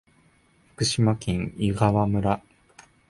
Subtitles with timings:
[0.73, 2.41] 福島県湯川村